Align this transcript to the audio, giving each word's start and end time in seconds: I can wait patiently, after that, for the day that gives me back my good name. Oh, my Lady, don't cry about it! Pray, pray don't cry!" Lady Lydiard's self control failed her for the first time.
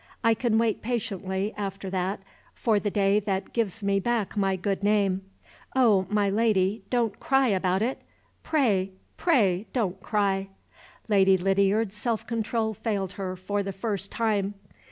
I 0.23 0.33
can 0.33 0.57
wait 0.57 0.81
patiently, 0.81 1.53
after 1.55 1.87
that, 1.91 2.21
for 2.55 2.79
the 2.79 2.89
day 2.89 3.19
that 3.19 3.53
gives 3.53 3.83
me 3.83 3.99
back 3.99 4.35
my 4.35 4.55
good 4.55 4.81
name. 4.81 5.21
Oh, 5.75 6.07
my 6.09 6.27
Lady, 6.27 6.81
don't 6.89 7.19
cry 7.19 7.49
about 7.49 7.83
it! 7.83 8.01
Pray, 8.41 8.93
pray 9.15 9.67
don't 9.73 10.01
cry!" 10.01 10.47
Lady 11.07 11.37
Lydiard's 11.37 11.97
self 11.97 12.25
control 12.25 12.73
failed 12.73 13.11
her 13.11 13.35
for 13.35 13.61
the 13.61 13.71
first 13.73 14.11
time. 14.11 14.55